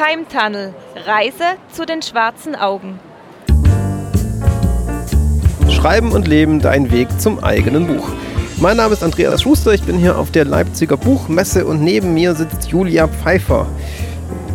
Time 0.00 0.24
Tunnel. 0.26 0.72
Reise 1.04 1.58
zu 1.70 1.84
den 1.84 2.00
schwarzen 2.00 2.56
Augen. 2.56 2.98
Schreiben 5.68 6.12
und 6.12 6.26
Leben, 6.26 6.58
dein 6.60 6.90
Weg 6.90 7.20
zum 7.20 7.44
eigenen 7.44 7.86
Buch. 7.86 8.08
Mein 8.56 8.78
Name 8.78 8.94
ist 8.94 9.02
Andreas 9.04 9.42
Schuster, 9.42 9.74
ich 9.74 9.82
bin 9.82 9.98
hier 9.98 10.16
auf 10.16 10.30
der 10.30 10.46
Leipziger 10.46 10.96
Buchmesse 10.96 11.66
und 11.66 11.82
neben 11.82 12.14
mir 12.14 12.34
sitzt 12.34 12.68
Julia 12.68 13.08
Pfeiffer. 13.08 13.66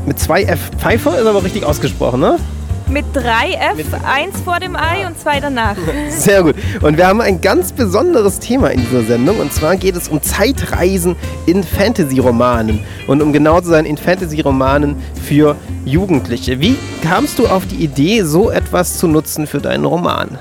Mit 0.07 0.17
zwei 0.17 0.41
F. 0.45 0.71
Pfeiffer 0.79 1.19
ist 1.19 1.27
aber 1.27 1.43
richtig 1.43 1.63
ausgesprochen, 1.63 2.21
ne? 2.21 2.39
Mit 2.87 3.05
drei 3.13 3.53
F, 3.53 3.77
Mit 3.77 3.87
eins 4.05 4.39
vor 4.41 4.59
dem 4.59 4.75
Ei 4.75 5.07
und 5.07 5.19
zwei 5.19 5.39
danach. 5.39 5.75
Sehr 6.09 6.43
gut. 6.43 6.55
Und 6.81 6.97
wir 6.97 7.07
haben 7.07 7.19
ein 7.19 7.41
ganz 7.41 7.71
besonderes 7.71 8.39
Thema 8.39 8.69
in 8.69 8.81
dieser 8.81 9.03
Sendung. 9.03 9.39
Und 9.39 9.51
zwar 9.53 9.75
geht 9.75 9.95
es 9.95 10.07
um 10.07 10.21
Zeitreisen 10.21 11.15
in 11.47 11.63
Fantasy-Romanen. 11.63 12.83
Und 13.07 13.23
um 13.23 13.33
genau 13.33 13.59
zu 13.59 13.69
sein, 13.69 13.85
in 13.85 13.97
Fantasy-Romanen 13.97 15.01
für 15.27 15.55
Jugendliche. 15.83 16.59
Wie 16.59 16.77
kamst 17.01 17.39
du 17.39 17.47
auf 17.47 17.65
die 17.65 17.83
Idee, 17.83 18.21
so 18.21 18.51
etwas 18.51 18.97
zu 18.99 19.07
nutzen 19.07 19.47
für 19.47 19.59
deinen 19.59 19.85
Roman? 19.85 20.37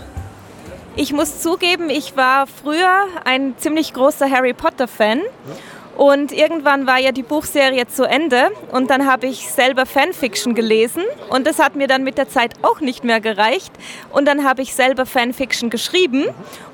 Ich 0.97 1.12
muss 1.12 1.41
zugeben, 1.41 1.88
ich 1.88 2.16
war 2.16 2.47
früher 2.47 3.06
ein 3.24 3.55
ziemlich 3.56 3.95
großer 3.95 4.30
Harry 4.30 4.52
Potter-Fan. 4.52 5.19
Ja. 5.19 5.24
Und 5.97 6.33
irgendwann 6.33 6.87
war 6.87 6.98
ja 6.98 7.12
die 7.12 7.23
Buchserie 7.23 7.87
zu 7.87 8.05
Ende 8.05 8.48
und 8.73 8.91
dann 8.91 9.07
habe 9.07 9.27
ich 9.27 9.48
selber 9.48 9.87
Fanfiction 9.87 10.55
gelesen 10.55 11.03
und 11.30 11.47
das 11.47 11.61
hat 11.61 11.77
mir 11.77 11.87
dann 11.87 12.03
mit 12.03 12.19
der 12.19 12.29
Zeit 12.29 12.55
auch 12.62 12.80
nicht 12.80 13.05
mehr 13.05 13.20
gereicht. 13.20 13.73
Und 14.11 14.27
dann 14.27 14.45
habe 14.45 14.62
ich 14.62 14.75
selber 14.75 15.07
Fanfiction 15.07 15.70
geschrieben 15.70 16.25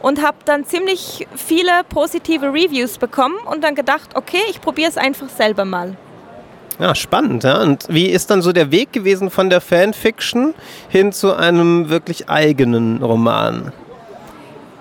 und 0.00 0.22
habe 0.22 0.38
dann 0.46 0.64
ziemlich 0.64 1.26
viele 1.36 1.70
positive 1.88 2.46
Reviews 2.46 2.96
bekommen 2.96 3.36
und 3.44 3.62
dann 3.62 3.74
gedacht, 3.74 4.10
okay, 4.14 4.42
ich 4.48 4.60
probiere 4.60 4.88
es 4.88 4.96
einfach 4.96 5.28
selber 5.28 5.66
mal. 5.66 5.96
Ja, 6.78 6.94
spannend. 6.94 7.44
Ja? 7.44 7.60
Und 7.60 7.84
wie 7.90 8.06
ist 8.06 8.30
dann 8.30 8.40
so 8.40 8.52
der 8.52 8.70
Weg 8.70 8.90
gewesen 8.92 9.30
von 9.30 9.50
der 9.50 9.60
Fanfiction 9.60 10.54
hin 10.88 11.12
zu 11.12 11.34
einem 11.36 11.90
wirklich 11.90 12.30
eigenen 12.30 13.02
Roman? 13.02 13.72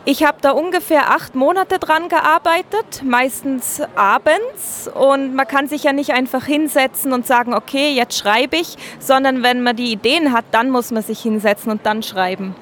Ich 0.05 0.23
habe 0.23 0.37
da 0.41 0.51
ungefähr 0.51 1.11
acht 1.11 1.35
Monate 1.35 1.77
dran 1.77 2.07
gearbeitet, 2.09 3.03
meistens 3.03 3.81
abends. 3.95 4.89
Und 4.93 5.35
man 5.35 5.47
kann 5.47 5.67
sich 5.67 5.83
ja 5.83 5.93
nicht 5.93 6.11
einfach 6.11 6.45
hinsetzen 6.45 7.11
und 7.13 7.27
sagen, 7.27 7.53
okay, 7.53 7.91
jetzt 7.91 8.17
schreibe 8.17 8.55
ich, 8.55 8.77
sondern 8.99 9.43
wenn 9.43 9.61
man 9.61 9.75
die 9.75 9.91
Ideen 9.91 10.31
hat, 10.33 10.45
dann 10.51 10.69
muss 10.69 10.91
man 10.91 11.03
sich 11.03 11.19
hinsetzen 11.19 11.71
und 11.71 11.85
dann 11.85 12.01
schreiben. 12.01 12.55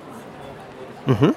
Mhm. 1.05 1.33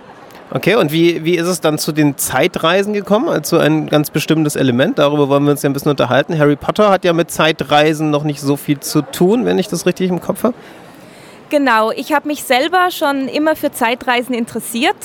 Okay, 0.53 0.75
und 0.75 0.91
wie, 0.91 1.25
wie 1.25 1.37
ist 1.37 1.47
es 1.47 1.61
dann 1.61 1.79
zu 1.79 1.93
den 1.93 2.19
Zeitreisen 2.19 2.93
gekommen, 2.93 3.29
also 3.29 3.59
ein 3.59 3.87
ganz 3.87 4.11
bestimmtes 4.11 4.57
Element? 4.57 4.99
Darüber 4.99 5.29
wollen 5.29 5.45
wir 5.45 5.53
uns 5.53 5.63
ja 5.63 5.71
ein 5.71 5.75
bisschen 5.75 5.93
unterhalten. 5.93 6.37
Harry 6.37 6.57
Potter 6.57 6.91
hat 6.91 7.05
ja 7.05 7.13
mit 7.13 7.31
Zeitreisen 7.31 8.11
noch 8.11 8.25
nicht 8.25 8.41
so 8.41 8.57
viel 8.57 8.81
zu 8.81 9.03
tun, 9.03 9.45
wenn 9.45 9.59
ich 9.59 9.69
das 9.69 9.87
richtig 9.87 10.11
im 10.11 10.21
Kopf 10.21 10.43
habe. 10.43 10.55
Genau, 11.51 11.93
ich 11.93 12.13
habe 12.13 12.27
mich 12.27 12.43
selber 12.43 12.91
schon 12.91 13.29
immer 13.29 13.55
für 13.55 13.71
Zeitreisen 13.71 14.35
interessiert 14.35 14.97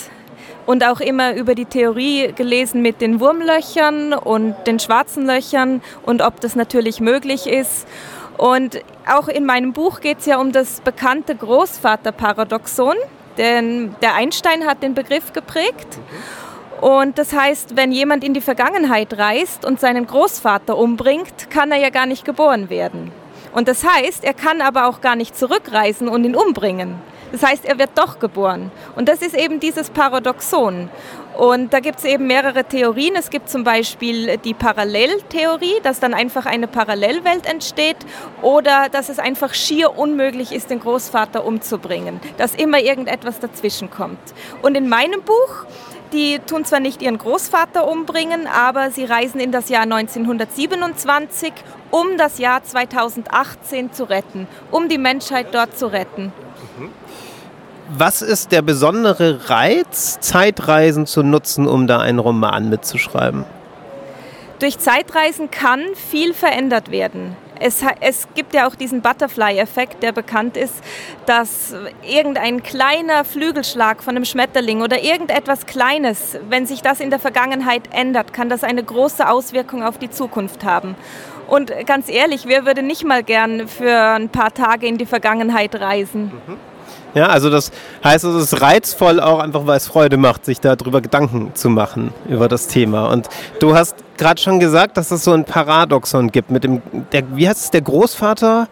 und 0.65 0.85
auch 0.85 0.99
immer 0.99 1.35
über 1.35 1.55
die 1.55 1.65
Theorie 1.65 2.31
gelesen 2.33 2.81
mit 2.81 3.01
den 3.01 3.19
Wurmlöchern 3.19 4.13
und 4.13 4.55
den 4.65 4.79
schwarzen 4.79 5.25
Löchern 5.25 5.81
und 6.03 6.21
ob 6.21 6.39
das 6.41 6.55
natürlich 6.55 6.99
möglich 6.99 7.47
ist. 7.47 7.87
Und 8.37 8.81
auch 9.07 9.27
in 9.27 9.45
meinem 9.45 9.73
Buch 9.73 10.01
geht 10.01 10.19
es 10.19 10.25
ja 10.25 10.39
um 10.39 10.51
das 10.51 10.81
bekannte 10.81 11.35
Großvaterparadoxon, 11.35 12.95
denn 13.37 13.95
der 14.01 14.15
Einstein 14.15 14.65
hat 14.65 14.83
den 14.83 14.93
Begriff 14.93 15.33
geprägt. 15.33 15.99
Und 16.81 17.17
das 17.17 17.33
heißt, 17.33 17.77
wenn 17.77 17.91
jemand 17.91 18.23
in 18.23 18.33
die 18.33 18.41
Vergangenheit 18.41 19.17
reist 19.17 19.65
und 19.65 19.79
seinen 19.79 20.05
Großvater 20.05 20.77
umbringt, 20.77 21.49
kann 21.49 21.71
er 21.71 21.77
ja 21.77 21.89
gar 21.89 22.05
nicht 22.05 22.25
geboren 22.25 22.69
werden. 22.69 23.11
Und 23.53 23.69
das 23.69 23.85
heißt, 23.85 24.25
er 24.25 24.33
kann 24.33 24.61
aber 24.61 24.87
auch 24.87 24.99
gar 24.99 25.15
nicht 25.15 25.37
zurückreisen 25.37 26.09
und 26.09 26.25
ihn 26.25 26.35
umbringen. 26.35 26.95
Das 27.31 27.43
heißt, 27.43 27.65
er 27.65 27.77
wird 27.79 27.91
doch 27.95 28.19
geboren. 28.19 28.71
Und 28.95 29.09
das 29.09 29.21
ist 29.21 29.35
eben 29.35 29.59
dieses 29.59 29.89
Paradoxon. 29.89 30.89
Und 31.37 31.73
da 31.73 31.81
gibt 31.81 31.99
es 31.99 32.05
eben 32.05 32.27
mehrere 32.27 32.63
Theorien. 32.63 33.15
Es 33.17 33.29
gibt 33.29 33.49
zum 33.49 33.63
Beispiel 33.65 34.37
die 34.37 34.53
Paralleltheorie, 34.53 35.81
dass 35.83 35.99
dann 35.99 36.13
einfach 36.13 36.45
eine 36.45 36.67
Parallelwelt 36.67 37.45
entsteht 37.45 37.97
oder 38.41 38.87
dass 38.89 39.09
es 39.09 39.19
einfach 39.19 39.53
schier 39.53 39.97
unmöglich 39.97 40.53
ist, 40.53 40.69
den 40.69 40.79
Großvater 40.79 41.45
umzubringen, 41.45 42.21
dass 42.37 42.55
immer 42.55 42.79
irgendetwas 42.79 43.39
dazwischen 43.39 43.89
kommt. 43.89 44.19
Und 44.61 44.75
in 44.75 44.87
meinem 44.87 45.21
Buch 45.23 45.65
die 46.15 46.39
tun 46.39 46.63
zwar 46.63 46.79
nicht 46.79 47.01
ihren 47.01 47.17
Großvater 47.17 47.87
umbringen, 47.87 48.47
aber 48.47 48.89
sie 48.89 49.03
reisen 49.03 49.39
in 49.39 49.51
das 49.51 49.69
Jahr 49.69 49.83
1927, 49.83 51.53
um 51.91 52.17
das 52.17 52.39
Jahr 52.39 52.63
2018 52.63 53.91
zu 53.91 54.05
retten, 54.05 54.47
um 54.71 54.87
die 54.87 54.97
Menschheit 54.97 55.47
dort 55.53 55.77
zu 55.77 55.87
retten. 55.87 56.31
Mhm. 56.77 56.89
Was 57.89 58.21
ist 58.23 58.51
der 58.51 58.63
besondere 58.63 59.49
Reiz, 59.49 60.19
Zeitreisen 60.19 61.05
zu 61.05 61.21
nutzen, 61.21 61.67
um 61.67 61.85
da 61.85 61.99
einen 61.99 62.17
Roman 62.17 62.69
mitzuschreiben? 62.69 63.45
Durch 64.59 64.79
Zeitreisen 64.79 65.51
kann 65.51 65.81
viel 65.93 66.33
verändert 66.33 66.89
werden. 66.89 67.35
Es, 67.59 67.81
es, 68.01 68.27
gibt 68.35 68.53
ja 68.53 68.67
auch 68.67 68.75
diesen 68.75 69.01
Butterfly-Effekt, 69.01 70.03
der 70.03 70.11
bekannt 70.11 70.57
ist, 70.57 70.75
dass 71.25 71.73
irgendein 72.03 72.63
kleiner 72.63 73.23
Flügelschlag 73.23 74.03
von 74.03 74.15
einem 74.15 74.25
Schmetterling 74.25 74.81
oder 74.81 75.01
irgendetwas 75.01 75.65
Kleines, 75.65 76.37
wenn 76.49 76.65
sich 76.65 76.81
das 76.81 76.99
in 76.99 77.09
der 77.09 77.19
Vergangenheit 77.19 77.83
ändert, 77.91 78.33
kann 78.33 78.49
das 78.49 78.63
eine 78.63 78.83
große 78.83 79.27
Auswirkung 79.27 79.83
auf 79.83 79.97
die 79.97 80.09
Zukunft 80.09 80.63
haben. 80.63 80.95
Und 81.47 81.71
ganz 81.85 82.09
ehrlich, 82.09 82.45
wer 82.47 82.65
würde 82.65 82.81
nicht 82.81 83.03
mal 83.03 83.23
gern 83.23 83.67
für 83.67 83.95
ein 83.95 84.29
paar 84.29 84.53
Tage 84.53 84.87
in 84.87 84.97
die 84.97 85.05
Vergangenheit 85.05 85.75
reisen? 85.75 86.31
Mhm. 86.47 86.57
Ja, 87.15 87.27
also 87.27 87.49
das 87.49 87.71
heißt, 88.03 88.25
es 88.25 88.51
ist 88.51 88.61
reizvoll 88.61 89.21
auch 89.21 89.39
einfach, 89.39 89.65
weil 89.65 89.77
es 89.77 89.87
Freude 89.87 90.17
macht, 90.17 90.43
sich 90.43 90.59
darüber 90.59 90.99
Gedanken 90.99 91.55
zu 91.55 91.69
machen 91.69 92.13
über 92.27 92.49
das 92.49 92.67
Thema. 92.67 93.09
Und 93.09 93.29
du 93.61 93.73
hast 93.73 93.94
gerade 94.17 94.41
schon 94.41 94.59
gesagt, 94.59 94.97
dass 94.97 95.11
es 95.11 95.23
so 95.23 95.33
ein 95.33 95.45
Paradoxon 95.45 96.31
gibt 96.31 96.51
mit 96.51 96.63
dem, 96.63 96.81
der, 97.11 97.23
wie 97.35 97.47
heißt 97.47 97.65
es, 97.65 97.71
der 97.71 97.81
Großvater? 97.81 98.67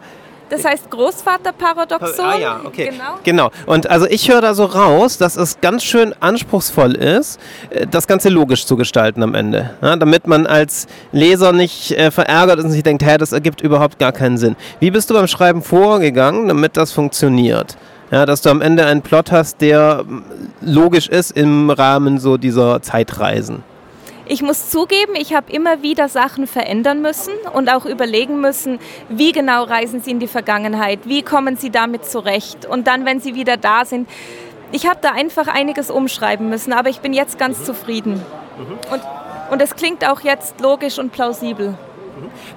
Das 0.50 0.64
heißt 0.64 0.90
Großvaterparadoxon. 0.90 2.24
Ah 2.24 2.38
ja, 2.38 2.60
okay. 2.64 2.90
Genau. 2.90 3.48
genau. 3.48 3.50
Und 3.66 3.88
also 3.90 4.06
ich 4.06 4.30
höre 4.30 4.40
da 4.40 4.54
so 4.54 4.66
raus, 4.66 5.18
dass 5.18 5.36
es 5.36 5.60
ganz 5.60 5.82
schön 5.82 6.14
anspruchsvoll 6.20 6.94
ist, 6.94 7.40
äh, 7.70 7.86
das 7.86 8.06
Ganze 8.06 8.28
logisch 8.28 8.66
zu 8.66 8.76
gestalten 8.76 9.22
am 9.22 9.34
Ende. 9.34 9.70
Ja, 9.82 9.96
damit 9.96 10.26
man 10.26 10.46
als 10.46 10.86
Leser 11.12 11.52
nicht 11.52 11.92
äh, 11.92 12.10
verärgert 12.10 12.58
ist 12.58 12.66
und 12.66 12.70
sich 12.72 12.82
denkt, 12.82 13.04
hä, 13.04 13.16
das 13.18 13.32
ergibt 13.32 13.62
überhaupt 13.62 13.98
gar 13.98 14.12
keinen 14.12 14.38
Sinn. 14.38 14.56
Wie 14.80 14.90
bist 14.90 15.10
du 15.10 15.14
beim 15.14 15.26
Schreiben 15.26 15.62
vorgegangen, 15.62 16.48
damit 16.48 16.76
das 16.76 16.92
funktioniert? 16.92 17.76
Ja, 18.10 18.26
dass 18.26 18.42
du 18.42 18.50
am 18.50 18.60
Ende 18.60 18.84
einen 18.84 19.02
Plot 19.02 19.32
hast, 19.32 19.60
der 19.60 20.04
logisch 20.60 21.08
ist 21.08 21.32
im 21.32 21.70
Rahmen 21.70 22.18
so 22.18 22.36
dieser 22.36 22.82
Zeitreisen. 22.82 23.64
Ich 24.26 24.40
muss 24.40 24.70
zugeben, 24.70 25.14
ich 25.16 25.34
habe 25.34 25.52
immer 25.52 25.82
wieder 25.82 26.08
Sachen 26.08 26.46
verändern 26.46 27.02
müssen 27.02 27.34
und 27.52 27.68
auch 27.68 27.84
überlegen 27.84 28.40
müssen, 28.40 28.78
wie 29.10 29.32
genau 29.32 29.64
reisen 29.64 30.00
sie 30.00 30.12
in 30.12 30.18
die 30.18 30.26
Vergangenheit, 30.26 31.00
wie 31.04 31.22
kommen 31.22 31.56
sie 31.56 31.70
damit 31.70 32.06
zurecht 32.06 32.64
und 32.64 32.86
dann, 32.86 33.04
wenn 33.04 33.20
sie 33.20 33.34
wieder 33.34 33.58
da 33.58 33.84
sind. 33.84 34.08
Ich 34.72 34.86
habe 34.86 34.98
da 35.02 35.10
einfach 35.10 35.46
einiges 35.46 35.90
umschreiben 35.90 36.48
müssen, 36.48 36.72
aber 36.72 36.88
ich 36.88 37.00
bin 37.00 37.12
jetzt 37.12 37.38
ganz 37.38 37.60
mhm. 37.60 37.64
zufrieden. 37.64 38.12
Mhm. 38.14 38.78
Und, 38.92 39.02
und 39.50 39.62
es 39.62 39.76
klingt 39.76 40.08
auch 40.08 40.20
jetzt 40.20 40.58
logisch 40.60 40.98
und 40.98 41.12
plausibel. 41.12 41.76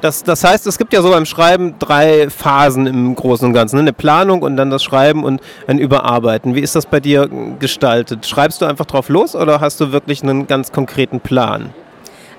Das, 0.01 0.23
das 0.23 0.44
heißt, 0.44 0.68
es 0.68 0.78
gibt 0.78 0.94
ja 0.94 1.01
so 1.01 1.09
beim 1.09 1.25
Schreiben 1.25 1.75
drei 1.79 2.29
Phasen 2.29 2.88
im 2.88 3.16
Großen 3.16 3.47
und 3.47 3.53
Ganzen. 3.53 3.78
Ne? 3.78 3.81
Eine 3.81 3.94
Planung 3.94 4.41
und 4.41 4.57
dann 4.57 4.69
das 4.69 4.84
Schreiben 4.84 5.23
und 5.23 5.41
ein 5.68 5.79
Überarbeiten. 5.79 6.56
Wie 6.56 6.62
ist 6.62 6.75
das 6.75 6.85
bei 6.85 7.00
dir 7.00 7.29
gestaltet? 7.59 8.25
Schreibst 8.25 8.62
du 8.62 8.66
einfach 8.66 8.85
drauf 8.85 9.09
los 9.09 9.35
oder 9.35 9.59
hast 9.59 9.79
du 9.81 9.91
wirklich 9.91 10.23
einen 10.23 10.47
ganz 10.47 10.72
konkreten 10.72 11.19
Plan? 11.19 11.73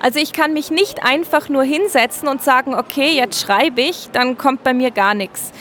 Also 0.01 0.19
ich 0.19 0.31
kann 0.31 0.53
mich 0.53 0.71
nicht 0.71 1.03
einfach 1.03 1.49
nur 1.49 1.63
hinsetzen 1.63 2.29
und 2.29 2.41
sagen, 2.41 2.73
okay, 2.73 3.11
jetzt 3.15 3.41
schreibe 3.41 3.81
ich, 3.81 4.09
dann 4.13 4.37
kommt 4.37 4.63
bei 4.63 4.73
mir 4.73 4.91
gar 4.91 5.13
nichts. 5.13 5.51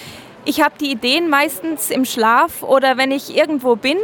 Ich 0.44 0.62
habe 0.62 0.74
die 0.80 0.92
Ideen 0.92 1.28
meistens 1.28 1.90
im 1.90 2.04
Schlaf 2.04 2.62
oder 2.62 2.96
wenn 2.96 3.10
ich 3.10 3.36
irgendwo 3.36 3.74
bin 3.74 3.98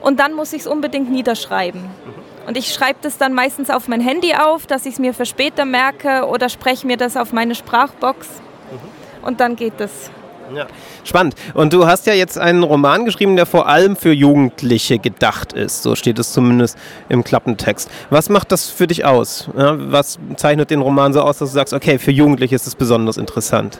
und 0.00 0.20
dann 0.20 0.32
muss 0.32 0.52
ich 0.52 0.60
es 0.60 0.66
unbedingt 0.68 1.10
niederschreiben. 1.10 1.82
Mhm. 1.82 2.29
Und 2.50 2.56
ich 2.56 2.74
schreibe 2.74 2.98
das 3.00 3.16
dann 3.16 3.32
meistens 3.32 3.70
auf 3.70 3.86
mein 3.86 4.00
Handy 4.00 4.34
auf, 4.34 4.66
dass 4.66 4.84
ich 4.84 4.94
es 4.94 4.98
mir 4.98 5.14
für 5.14 5.24
später 5.24 5.64
merke 5.64 6.26
oder 6.26 6.48
spreche 6.48 6.84
mir 6.84 6.96
das 6.96 7.16
auf 7.16 7.32
meine 7.32 7.54
Sprachbox. 7.54 8.26
Mhm. 8.26 9.24
Und 9.24 9.38
dann 9.38 9.54
geht 9.54 9.80
es. 9.80 10.10
Ja, 10.52 10.66
spannend. 11.04 11.36
Und 11.54 11.72
du 11.72 11.86
hast 11.86 12.08
ja 12.08 12.12
jetzt 12.12 12.38
einen 12.38 12.64
Roman 12.64 13.04
geschrieben, 13.04 13.36
der 13.36 13.46
vor 13.46 13.68
allem 13.68 13.94
für 13.94 14.10
Jugendliche 14.10 14.98
gedacht 14.98 15.52
ist. 15.52 15.84
So 15.84 15.94
steht 15.94 16.18
es 16.18 16.32
zumindest 16.32 16.76
im 17.08 17.22
Klappentext. 17.22 17.88
Was 18.10 18.28
macht 18.28 18.50
das 18.50 18.68
für 18.68 18.88
dich 18.88 19.04
aus? 19.04 19.48
Ja, 19.56 19.76
was 19.78 20.18
zeichnet 20.34 20.70
den 20.70 20.80
Roman 20.80 21.12
so 21.12 21.20
aus, 21.20 21.38
dass 21.38 21.50
du 21.50 21.54
sagst, 21.54 21.72
okay, 21.72 22.00
für 22.00 22.10
Jugendliche 22.10 22.56
ist 22.56 22.66
es 22.66 22.74
besonders 22.74 23.16
interessant? 23.16 23.78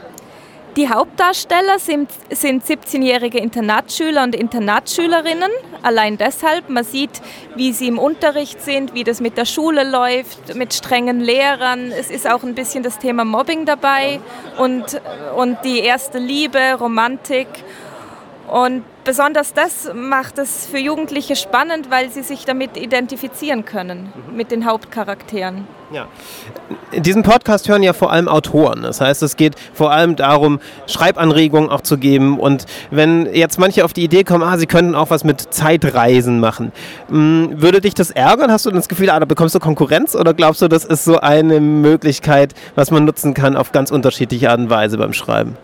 Die 0.77 0.87
Hauptdarsteller 0.87 1.79
sind, 1.79 2.09
sind 2.29 2.63
17-jährige 2.63 3.39
Internatsschüler 3.39 4.23
und 4.23 4.33
Internatsschülerinnen. 4.33 5.51
Allein 5.81 6.17
deshalb, 6.17 6.69
man 6.69 6.85
sieht, 6.85 7.21
wie 7.55 7.73
sie 7.73 7.89
im 7.89 7.99
Unterricht 7.99 8.61
sind, 8.61 8.93
wie 8.93 9.03
das 9.03 9.19
mit 9.19 9.37
der 9.37 9.43
Schule 9.43 9.83
läuft, 9.83 10.55
mit 10.55 10.73
strengen 10.73 11.19
Lehrern. 11.19 11.91
Es 11.91 12.09
ist 12.09 12.25
auch 12.25 12.43
ein 12.43 12.55
bisschen 12.55 12.83
das 12.83 12.99
Thema 12.99 13.25
Mobbing 13.25 13.65
dabei 13.65 14.21
und, 14.57 15.01
und 15.35 15.57
die 15.65 15.79
erste 15.79 16.19
Liebe, 16.19 16.59
Romantik. 16.79 17.47
Und 18.47 18.85
besonders 19.03 19.53
das 19.53 19.91
macht 19.93 20.37
es 20.37 20.65
für 20.65 20.77
Jugendliche 20.77 21.35
spannend, 21.35 21.89
weil 21.89 22.09
sie 22.09 22.23
sich 22.23 22.45
damit 22.45 22.77
identifizieren 22.77 23.65
können, 23.65 24.13
mhm. 24.29 24.35
mit 24.35 24.51
den 24.51 24.65
Hauptcharakteren. 24.65 25.67
Ja. 25.91 26.07
In 26.91 27.03
diesem 27.03 27.23
Podcast 27.23 27.67
hören 27.67 27.83
ja 27.83 27.91
vor 27.91 28.11
allem 28.11 28.27
Autoren. 28.27 28.81
Das 28.81 29.01
heißt, 29.01 29.23
es 29.23 29.35
geht 29.35 29.55
vor 29.73 29.91
allem 29.91 30.15
darum, 30.15 30.59
Schreibanregungen 30.87 31.69
auch 31.69 31.81
zu 31.81 31.97
geben. 31.97 32.39
Und 32.39 32.65
wenn 32.91 33.33
jetzt 33.33 33.59
manche 33.59 33.83
auf 33.83 33.91
die 33.91 34.03
Idee 34.03 34.23
kommen, 34.23 34.43
ah, 34.43 34.57
sie 34.57 34.67
könnten 34.67 34.95
auch 34.95 35.09
was 35.09 35.23
mit 35.23 35.53
Zeitreisen 35.53 36.39
machen, 36.39 36.71
hm, 37.09 37.61
würde 37.61 37.81
dich 37.81 37.93
das 37.93 38.11
ärgern? 38.11 38.51
Hast 38.51 38.65
du 38.65 38.71
das 38.71 38.87
Gefühl, 38.87 39.09
ah, 39.09 39.19
da 39.19 39.25
bekommst 39.25 39.53
du 39.55 39.59
Konkurrenz? 39.59 40.15
Oder 40.15 40.33
glaubst 40.33 40.61
du, 40.61 40.69
das 40.69 40.85
ist 40.85 41.03
so 41.03 41.19
eine 41.19 41.59
Möglichkeit, 41.59 42.53
was 42.75 42.91
man 42.91 43.03
nutzen 43.03 43.33
kann 43.33 43.57
auf 43.57 43.71
ganz 43.71 43.91
unterschiedliche 43.91 44.49
Art 44.49 44.59
und 44.59 44.69
Weise 44.69 44.97
beim 44.97 45.13
Schreiben? 45.13 45.57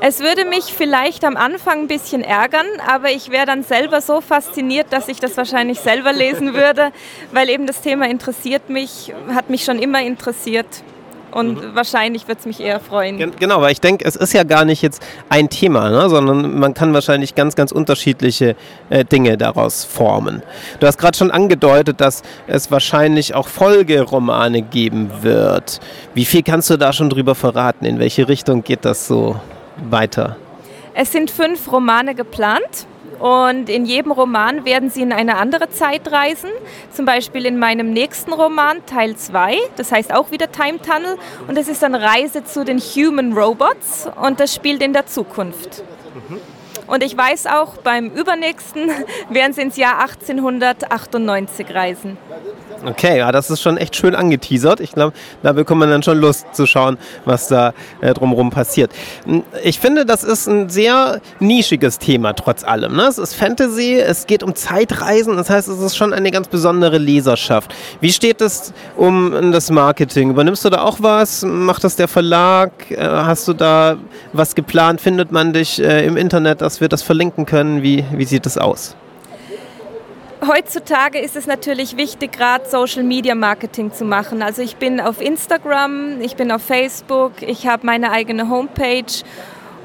Es 0.00 0.20
würde 0.20 0.44
mich 0.44 0.64
vielleicht 0.64 1.24
am 1.24 1.36
Anfang 1.36 1.80
ein 1.80 1.88
bisschen 1.88 2.22
ärgern, 2.22 2.66
aber 2.86 3.10
ich 3.10 3.30
wäre 3.30 3.46
dann 3.46 3.62
selber 3.62 4.00
so 4.00 4.20
fasziniert, 4.20 4.88
dass 4.90 5.08
ich 5.08 5.20
das 5.20 5.36
wahrscheinlich 5.36 5.80
selber 5.80 6.12
lesen 6.12 6.52
würde, 6.54 6.90
weil 7.32 7.48
eben 7.48 7.66
das 7.66 7.80
Thema 7.80 8.08
interessiert 8.08 8.68
mich, 8.68 9.12
hat 9.34 9.48
mich 9.48 9.64
schon 9.64 9.78
immer 9.78 10.02
interessiert. 10.02 10.66
Und 11.32 11.60
mhm. 11.60 11.74
wahrscheinlich 11.74 12.28
wird 12.28 12.38
es 12.38 12.46
mich 12.46 12.60
eher 12.60 12.80
freuen. 12.80 13.32
Genau, 13.38 13.60
weil 13.60 13.72
ich 13.72 13.80
denke, 13.80 14.04
es 14.06 14.16
ist 14.16 14.32
ja 14.32 14.44
gar 14.44 14.64
nicht 14.64 14.80
jetzt 14.80 15.02
ein 15.28 15.50
Thema, 15.50 15.90
ne, 15.90 16.08
sondern 16.08 16.58
man 16.58 16.72
kann 16.72 16.94
wahrscheinlich 16.94 17.34
ganz, 17.34 17.56
ganz 17.56 17.72
unterschiedliche 17.72 18.56
äh, 18.88 19.04
Dinge 19.04 19.36
daraus 19.36 19.84
formen. 19.84 20.42
Du 20.80 20.86
hast 20.86 20.96
gerade 20.96 21.18
schon 21.18 21.30
angedeutet, 21.30 22.00
dass 22.00 22.22
es 22.46 22.70
wahrscheinlich 22.70 23.34
auch 23.34 23.48
Folgeromane 23.48 24.62
geben 24.62 25.10
wird. 25.22 25.80
Wie 26.14 26.24
viel 26.24 26.42
kannst 26.42 26.70
du 26.70 26.78
da 26.78 26.92
schon 26.92 27.10
drüber 27.10 27.34
verraten? 27.34 27.84
In 27.84 27.98
welche 27.98 28.28
Richtung 28.28 28.62
geht 28.62 28.84
das 28.84 29.06
so? 29.06 29.36
Weiter? 29.90 30.36
Es 30.94 31.12
sind 31.12 31.30
fünf 31.30 31.70
Romane 31.70 32.14
geplant. 32.14 32.86
Und 33.18 33.70
in 33.70 33.86
jedem 33.86 34.12
Roman 34.12 34.64
werden 34.66 34.90
sie 34.90 35.00
in 35.00 35.12
eine 35.12 35.38
andere 35.38 35.70
Zeit 35.70 36.12
reisen. 36.12 36.50
Zum 36.92 37.06
Beispiel 37.06 37.46
in 37.46 37.58
meinem 37.58 37.92
nächsten 37.92 38.32
Roman, 38.32 38.84
Teil 38.84 39.16
2, 39.16 39.56
das 39.76 39.90
heißt 39.90 40.12
auch 40.12 40.30
wieder 40.30 40.52
Time 40.52 40.78
Tunnel. 40.80 41.16
Und 41.48 41.56
es 41.56 41.68
ist 41.68 41.82
eine 41.82 42.02
Reise 42.02 42.44
zu 42.44 42.64
den 42.64 42.78
Human 42.78 43.32
Robots 43.32 44.08
und 44.22 44.38
das 44.38 44.54
spielt 44.54 44.82
in 44.82 44.92
der 44.92 45.06
Zukunft. 45.06 45.82
Und 46.86 47.02
ich 47.02 47.16
weiß 47.16 47.46
auch, 47.46 47.78
beim 47.78 48.10
übernächsten 48.10 48.90
werden 49.30 49.52
sie 49.52 49.62
ins 49.62 49.76
Jahr 49.76 50.00
1898 50.00 51.74
reisen. 51.74 52.16
Okay, 52.84 53.18
ja, 53.18 53.32
das 53.32 53.50
ist 53.50 53.62
schon 53.62 53.78
echt 53.78 53.96
schön 53.96 54.14
angeteasert. 54.14 54.80
Ich 54.80 54.92
glaube, 54.92 55.12
da 55.42 55.52
bekommt 55.52 55.80
man 55.80 55.90
dann 55.90 56.02
schon 56.02 56.18
Lust 56.18 56.46
zu 56.52 56.66
schauen, 56.66 56.98
was 57.24 57.48
da 57.48 57.72
äh, 58.00 58.12
drumherum 58.14 58.50
passiert. 58.50 58.92
Hm, 59.24 59.42
ich 59.64 59.80
finde, 59.80 60.04
das 60.04 60.22
ist 60.22 60.46
ein 60.46 60.68
sehr 60.68 61.20
nischiges 61.40 61.98
Thema 61.98 62.34
trotz 62.34 62.64
allem. 62.64 62.94
Ne? 62.96 63.04
Es 63.04 63.18
ist 63.18 63.34
Fantasy, 63.34 63.94
es 63.94 64.26
geht 64.26 64.42
um 64.42 64.54
Zeitreisen, 64.54 65.36
das 65.36 65.50
heißt, 65.50 65.68
es 65.68 65.80
ist 65.80 65.96
schon 65.96 66.12
eine 66.12 66.30
ganz 66.30 66.48
besondere 66.48 66.98
Leserschaft. 66.98 67.74
Wie 68.00 68.12
steht 68.12 68.40
es 68.40 68.72
um 68.96 69.52
das 69.52 69.70
Marketing? 69.70 70.30
Übernimmst 70.30 70.64
du 70.64 70.70
da 70.70 70.82
auch 70.82 70.98
was? 71.00 71.42
Macht 71.44 71.82
das 71.82 71.96
der 71.96 72.08
Verlag? 72.08 72.70
Äh, 72.90 72.98
hast 73.00 73.48
du 73.48 73.52
da 73.54 73.96
was 74.32 74.54
geplant? 74.54 75.00
Findet 75.00 75.32
man 75.32 75.52
dich 75.52 75.82
äh, 75.82 76.06
im 76.06 76.16
Internet, 76.16 76.62
dass 76.76 76.82
wir 76.82 76.88
das 76.90 77.02
verlinken 77.02 77.46
können? 77.46 77.82
Wie, 77.82 78.04
wie 78.12 78.26
sieht 78.26 78.44
es 78.44 78.58
aus? 78.58 78.94
Heutzutage 80.46 81.18
ist 81.18 81.34
es 81.34 81.46
natürlich 81.46 81.96
wichtig, 81.96 82.32
gerade 82.32 82.68
Social 82.68 83.02
Media 83.02 83.34
Marketing 83.34 83.94
zu 83.94 84.04
machen. 84.04 84.42
Also 84.42 84.60
ich 84.60 84.76
bin 84.76 85.00
auf 85.00 85.22
Instagram, 85.22 86.20
ich 86.20 86.36
bin 86.36 86.52
auf 86.52 86.60
Facebook, 86.60 87.40
ich 87.40 87.66
habe 87.66 87.86
meine 87.86 88.12
eigene 88.12 88.50
Homepage 88.50 89.24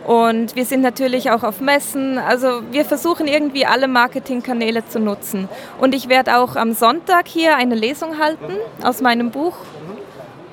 und 0.05 0.57
wir 0.57 0.65
sind 0.65 0.81
natürlich 0.81 1.31
auch 1.31 1.43
auf 1.43 1.61
Messen. 1.61 2.17
Also 2.17 2.61
wir 2.71 2.83
versuchen 2.83 3.25
irgendwie 3.25 3.65
alle 3.65 3.88
Marketingkanäle 3.88 4.85
zu 4.85 4.99
nutzen. 4.99 5.47
Und 5.79 5.95
ich 5.95 6.09
werde 6.09 6.39
auch 6.39 6.57
am 6.57 6.73
Sonntag 6.73 7.29
hier 7.29 7.55
eine 7.55 7.75
Lesung 7.75 8.19
halten 8.19 8.57
aus 8.83 8.99
meinem 9.01 9.31
Buch 9.31 9.55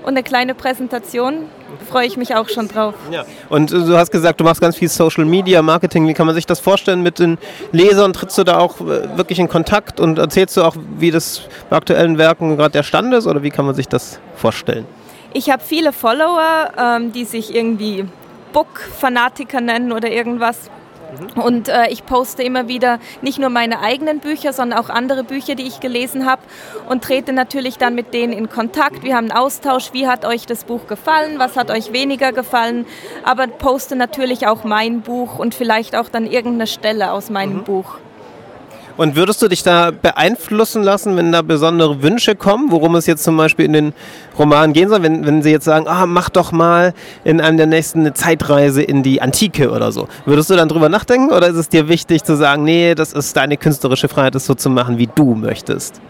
und 0.03 0.09
eine 0.09 0.23
kleine 0.23 0.55
Präsentation 0.55 1.49
freue 1.89 2.06
ich 2.06 2.17
mich 2.17 2.35
auch 2.35 2.49
schon 2.49 2.69
drauf. 2.69 2.95
Ja. 3.11 3.25
Und 3.49 3.71
du 3.71 3.97
hast 3.97 4.11
gesagt, 4.11 4.41
du 4.41 4.45
machst 4.45 4.61
ganz 4.61 4.77
viel 4.77 4.89
Social 4.89 5.25
Media 5.25 5.62
Marketing. 5.62 6.06
Wie 6.06 6.15
kann 6.15 6.27
man 6.27 6.35
sich 6.35 6.47
das 6.47 6.61
vorstellen 6.61 7.03
mit 7.03 7.19
den 7.19 7.39
Lesern? 7.73 8.12
Trittst 8.12 8.39
du 8.39 8.45
da 8.45 8.59
auch 8.59 8.81
äh, 8.81 9.17
wirklich 9.17 9.39
in 9.39 9.49
Kontakt 9.49 10.00
und 10.00 10.19
erzählst 10.19 10.56
du 10.56 10.62
auch, 10.62 10.77
wie 10.99 11.11
das 11.11 11.43
bei 11.71 11.77
aktuellen 11.77 12.19
Werken 12.19 12.56
gerade 12.56 12.73
der 12.73 12.83
Stand 12.83 13.12
ist 13.15 13.27
oder 13.27 13.43
wie 13.43 13.50
kann 13.50 13.67
man 13.67 13.75
sich 13.75 13.89
das 13.89 14.19
vorstellen? 14.35 14.87
Ich 15.35 15.50
habe 15.50 15.62
viele 15.62 15.93
Follower, 15.93 16.71
ähm, 16.79 17.12
die 17.12 17.25
sich 17.25 17.55
irgendwie 17.55 18.06
Book-Fanatiker 18.53 19.61
nennen 19.61 19.93
oder 19.93 20.11
irgendwas. 20.11 20.71
Mhm. 21.10 21.40
Und 21.40 21.69
äh, 21.69 21.88
ich 21.88 22.05
poste 22.06 22.43
immer 22.43 22.69
wieder 22.69 22.99
nicht 23.22 23.38
nur 23.38 23.50
meine 23.50 23.81
eigenen 23.81 24.20
Bücher, 24.20 24.52
sondern 24.52 24.78
auch 24.78 24.90
andere 24.90 25.25
Bücher, 25.25 25.55
die 25.55 25.66
ich 25.66 25.81
gelesen 25.81 26.26
habe 26.26 26.43
und 26.88 27.05
trete 27.05 27.32
natürlich 27.32 27.78
dann 27.78 27.94
mit 27.94 28.14
denen 28.14 28.32
in 28.32 28.49
Kontakt. 28.49 29.02
Wir 29.02 29.16
haben 29.16 29.31
einen 29.31 29.38
Austausch, 29.38 29.93
wie 29.93 30.06
hat 30.06 30.25
euch 30.25 30.46
das 30.46 30.64
Buch 30.64 30.87
gefallen, 30.87 31.38
was 31.38 31.56
hat 31.56 31.70
euch 31.70 31.93
weniger 31.93 32.32
gefallen, 32.32 32.87
aber 33.25 33.46
poste 33.46 33.96
natürlich 33.96 34.46
auch 34.46 34.64
mein 34.64 35.02
Buch 35.02 35.38
und 35.38 35.55
vielleicht 35.55 35.96
auch 35.96 36.08
dann 36.08 36.26
irgendeine 36.26 36.66
Stelle 36.66 37.12
aus 37.12 37.31
meinem 37.31 37.58
mhm. 37.58 37.64
Buch. 37.64 37.99
Und 38.99 39.15
würdest 39.15 39.41
du 39.41 39.47
dich 39.47 39.62
da 39.62 39.93
beeinflussen 39.93 40.83
lassen, 40.83 41.17
wenn 41.17 41.31
da 41.31 41.43
besondere 41.43 42.03
Wünsche 42.03 42.35
kommen, 42.35 42.73
worum 42.73 42.97
es 42.97 43.06
jetzt 43.06 43.23
zum 43.23 43.37
Beispiel 43.37 43.65
in 43.65 43.73
den 43.73 43.93
Romanen 44.37 44.73
gehen 44.73 44.89
soll? 44.89 45.05
Wenn, 45.05 45.25
wenn 45.25 45.41
sie 45.41 45.53
jetzt 45.53 45.67
sagen, 45.67 45.87
ah, 45.87 46.05
mach 46.05 46.31
doch 46.31 46.50
mal 46.50 46.95
in 47.23 47.41
einem 47.41 47.59
der 47.59 47.69
nächsten 47.69 48.00
eine 48.00 48.12
Zeitreise 48.12 48.83
in 48.83 49.05
die 49.05 49.23
Antike 49.23 49.71
oder 49.71 49.93
so. 49.93 50.09
Würdest 50.27 50.50
du 50.50 50.56
dann 50.56 50.69
drüber 50.69 50.89
nachdenken 50.89 51.31
oder 51.33 51.47
ist 51.47 51.55
es 51.55 51.69
dir 51.69 51.89
wichtig 51.89 52.25
zu 52.25 52.37
sagen, 52.37 52.65
nee, 52.65 52.97
das 52.97 53.12
ist 53.12 53.37
deine 53.37 53.56
künstlerische 53.56 54.09
Freiheit, 54.09 54.35
das 54.35 54.47
so 54.47 54.55
zu 54.55 54.69
machen, 54.69 54.99
wie 54.99 55.06
du 55.06 55.37
möchtest? 55.37 56.00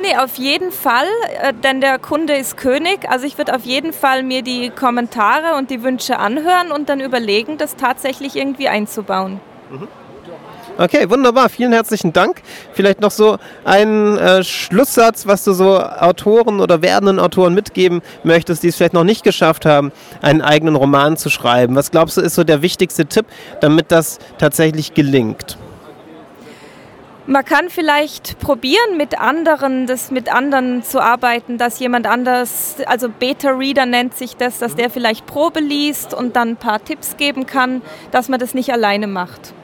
Nee, 0.00 0.16
auf 0.16 0.36
jeden 0.36 0.70
Fall, 0.70 1.08
äh, 1.42 1.52
denn 1.64 1.80
der 1.80 1.98
Kunde 1.98 2.34
ist 2.34 2.56
König. 2.56 3.10
Also 3.10 3.26
ich 3.26 3.38
würde 3.38 3.56
auf 3.56 3.64
jeden 3.64 3.92
Fall 3.92 4.22
mir 4.22 4.42
die 4.42 4.70
Kommentare 4.70 5.56
und 5.58 5.68
die 5.68 5.82
Wünsche 5.82 6.20
anhören 6.20 6.70
und 6.70 6.88
dann 6.88 7.00
überlegen, 7.00 7.58
das 7.58 7.74
tatsächlich 7.74 8.36
irgendwie 8.36 8.68
einzubauen. 8.68 9.40
Mhm. 9.72 9.88
Okay, 10.76 11.08
wunderbar. 11.08 11.48
Vielen 11.50 11.72
herzlichen 11.72 12.12
Dank. 12.12 12.42
Vielleicht 12.72 13.00
noch 13.00 13.12
so 13.12 13.38
ein 13.64 14.18
äh, 14.18 14.42
Schlusssatz, 14.42 15.24
was 15.24 15.44
du 15.44 15.52
so 15.52 15.78
Autoren 15.80 16.60
oder 16.60 16.82
werdenden 16.82 17.20
Autoren 17.20 17.54
mitgeben 17.54 18.02
möchtest, 18.24 18.64
die 18.64 18.68
es 18.68 18.76
vielleicht 18.76 18.92
noch 18.92 19.04
nicht 19.04 19.22
geschafft 19.22 19.66
haben, 19.66 19.92
einen 20.20 20.42
eigenen 20.42 20.74
Roman 20.74 21.16
zu 21.16 21.30
schreiben. 21.30 21.76
Was 21.76 21.92
glaubst 21.92 22.16
du, 22.16 22.22
ist 22.22 22.34
so 22.34 22.42
der 22.42 22.60
wichtigste 22.60 23.06
Tipp, 23.06 23.26
damit 23.60 23.92
das 23.92 24.18
tatsächlich 24.38 24.94
gelingt? 24.94 25.56
Man 27.26 27.44
kann 27.44 27.70
vielleicht 27.70 28.40
probieren, 28.40 28.96
mit 28.96 29.18
anderen, 29.18 29.86
das 29.86 30.10
mit 30.10 30.30
anderen 30.30 30.82
zu 30.82 31.00
arbeiten, 31.00 31.56
dass 31.56 31.78
jemand 31.78 32.08
anders, 32.08 32.76
also 32.86 33.08
Beta-Reader 33.08 33.86
nennt 33.86 34.14
sich 34.14 34.36
das, 34.36 34.58
dass 34.58 34.74
der 34.74 34.90
vielleicht 34.90 35.24
Probe 35.24 35.60
liest 35.60 36.12
und 36.12 36.34
dann 36.34 36.50
ein 36.50 36.56
paar 36.56 36.84
Tipps 36.84 37.16
geben 37.16 37.46
kann, 37.46 37.80
dass 38.10 38.28
man 38.28 38.40
das 38.40 38.54
nicht 38.54 38.72
alleine 38.72 39.06
macht. 39.06 39.54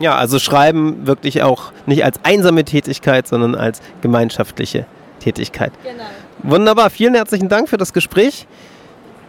Ja, 0.00 0.16
also 0.16 0.38
Schreiben 0.38 1.06
wirklich 1.06 1.42
auch 1.42 1.72
nicht 1.86 2.04
als 2.04 2.18
einsame 2.24 2.64
Tätigkeit, 2.64 3.28
sondern 3.28 3.54
als 3.54 3.80
gemeinschaftliche 4.00 4.86
Tätigkeit. 5.20 5.72
Genau. 5.82 6.04
Wunderbar, 6.42 6.90
vielen 6.90 7.14
herzlichen 7.14 7.48
Dank 7.48 7.68
für 7.68 7.76
das 7.76 7.92
Gespräch. 7.92 8.46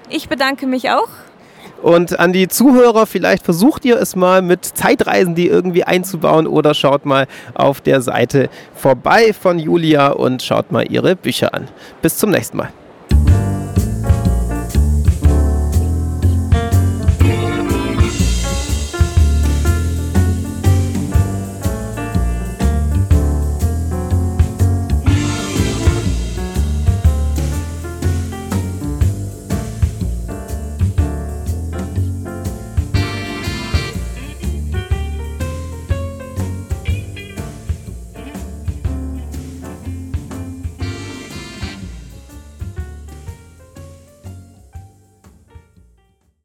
Ich 0.09 0.27
bedanke 0.27 0.67
mich 0.67 0.89
auch. 0.89 1.09
Und 1.81 2.19
an 2.19 2.33
die 2.33 2.47
Zuhörer, 2.47 3.05
vielleicht 3.05 3.43
versucht 3.43 3.85
ihr 3.85 3.99
es 3.99 4.15
mal 4.15 4.41
mit 4.41 4.65
Zeitreisen, 4.65 5.35
die 5.35 5.47
irgendwie 5.47 5.83
einzubauen 5.83 6.47
oder 6.47 6.73
schaut 6.73 7.05
mal 7.05 7.27
auf 7.53 7.81
der 7.81 8.01
Seite 8.01 8.49
vorbei 8.73 9.33
von 9.33 9.59
Julia 9.59 10.07
und 10.07 10.41
schaut 10.41 10.71
mal 10.71 10.89
ihre 10.91 11.15
Bücher 11.15 11.53
an. 11.53 11.67
Bis 12.01 12.17
zum 12.17 12.31
nächsten 12.31 12.57
Mal. 12.57 12.69